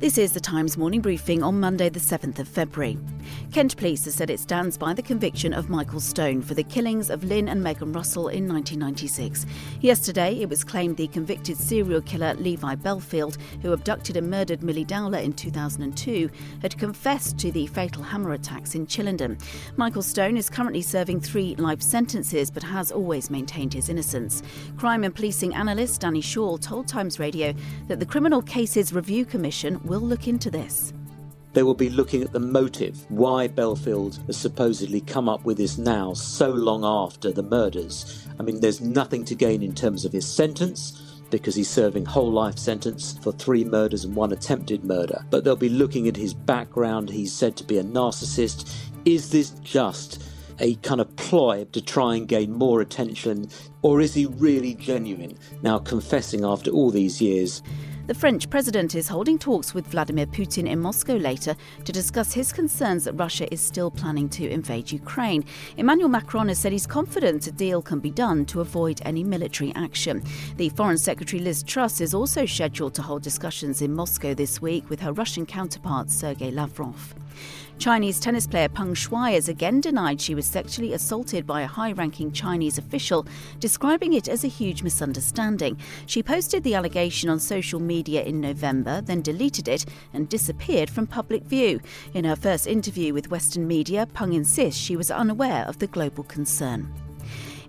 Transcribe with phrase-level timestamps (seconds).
[0.00, 2.96] This is the Times morning briefing on Monday, the 7th of February.
[3.52, 7.10] Kent Police has said it stands by the conviction of Michael Stone for the killings
[7.10, 9.44] of Lynn and Megan Russell in 1996.
[9.82, 14.84] Yesterday, it was claimed the convicted serial killer Levi Bellfield, who abducted and murdered Milly
[14.86, 16.30] Dowler in 2002,
[16.62, 19.38] had confessed to the fatal hammer attacks in Chillenden.
[19.76, 24.42] Michael Stone is currently serving three life sentences but has always maintained his innocence.
[24.78, 27.52] Crime and policing analyst Danny Shaw told Times Radio
[27.88, 30.92] that the Criminal Cases Review Commission will look into this.
[31.52, 35.78] They will be looking at the motive, why Bellfield has supposedly come up with this
[35.78, 38.24] now so long after the murders.
[38.38, 42.30] I mean, there's nothing to gain in terms of his sentence because he's serving whole
[42.30, 45.24] life sentence for three murders and one attempted murder.
[45.28, 47.10] But they'll be looking at his background.
[47.10, 48.72] He's said to be a narcissist.
[49.04, 50.22] Is this just
[50.60, 53.48] a kind of ploy to try and gain more attention,
[53.82, 57.60] or is he really genuine now confessing after all these years?
[58.06, 62.52] The French president is holding talks with Vladimir Putin in Moscow later to discuss his
[62.52, 65.44] concerns that Russia is still planning to invade Ukraine.
[65.76, 69.72] Emmanuel Macron has said he's confident a deal can be done to avoid any military
[69.76, 70.24] action.
[70.56, 74.90] The Foreign Secretary Liz Truss is also scheduled to hold discussions in Moscow this week
[74.90, 77.14] with her Russian counterpart Sergei Lavrov.
[77.78, 81.92] Chinese tennis player Peng Shuai has again denied she was sexually assaulted by a high
[81.92, 83.26] ranking Chinese official,
[83.58, 85.78] describing it as a huge misunderstanding.
[86.06, 91.06] She posted the allegation on social media in November, then deleted it and disappeared from
[91.06, 91.80] public view.
[92.12, 96.24] In her first interview with Western media, Peng insists she was unaware of the global
[96.24, 96.92] concern.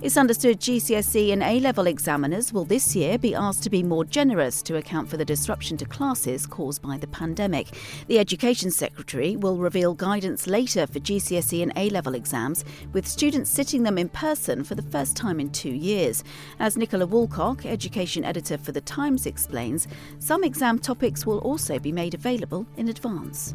[0.02, 4.04] It's understood GCSE and A level examiners will this year be asked to be more
[4.04, 7.68] generous to account for the disruption to classes caused by the pandemic.
[8.08, 13.52] The Education Secretary will reveal guidance later for GCSE and A level exams, with students
[13.52, 16.24] sitting them in person for the first time in two years.
[16.58, 21.92] As Nicola Woolcock, Education Editor for The Times, explains, some exam topics will also be
[21.92, 23.54] made available in advance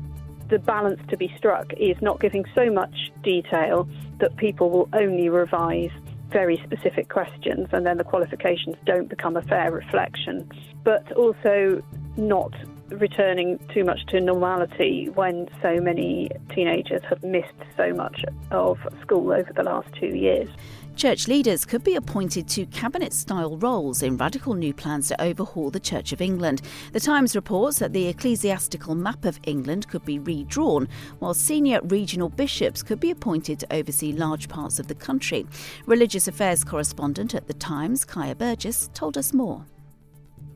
[0.48, 3.88] the balance to be struck is not giving so much detail
[4.20, 5.90] that people will only revise
[6.28, 10.48] very specific questions, and then the qualifications don't become a fair reflection.
[10.84, 11.82] But also
[12.16, 12.52] not
[12.90, 19.32] returning too much to normality when so many teenagers have missed so much of school
[19.32, 20.48] over the last two years.
[20.96, 25.70] Church leaders could be appointed to cabinet style roles in radical new plans to overhaul
[25.70, 26.62] the Church of England.
[26.92, 32.30] The Times reports that the ecclesiastical map of England could be redrawn, while senior regional
[32.30, 35.46] bishops could be appointed to oversee large parts of the country.
[35.84, 39.66] Religious affairs correspondent at The Times, Kaya Burgess, told us more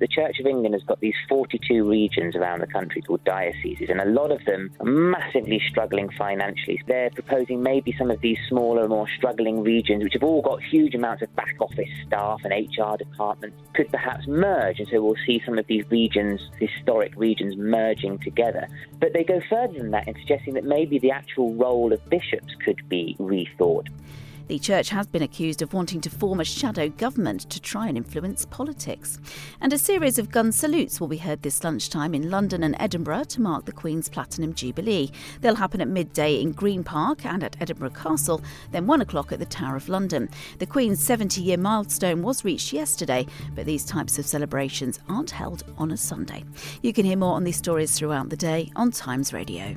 [0.01, 4.01] the Church of England has got these 42 regions around the country called dioceses, and
[4.01, 6.83] a lot of them are massively struggling financially.
[6.87, 10.95] They're proposing maybe some of these smaller, more struggling regions, which have all got huge
[10.95, 14.81] amounts of back office staff and HR departments, could perhaps merge.
[14.81, 18.69] And so we'll see some of these regions, historic regions, merging together.
[19.01, 22.55] But they go further than that in suggesting that maybe the actual role of bishops
[22.65, 23.89] could be rethought.
[24.51, 27.97] The church has been accused of wanting to form a shadow government to try and
[27.97, 29.21] influence politics.
[29.61, 33.27] And a series of gun salutes will be heard this lunchtime in London and Edinburgh
[33.29, 35.13] to mark the Queen's Platinum Jubilee.
[35.41, 39.39] They'll happen at midday in Green Park and at Edinburgh Castle, then one o'clock at
[39.39, 40.29] the Tower of London.
[40.59, 45.63] The Queen's 70 year milestone was reached yesterday, but these types of celebrations aren't held
[45.79, 46.43] on a Sunday.
[46.83, 49.77] You can hear more on these stories throughout the day on Times Radio.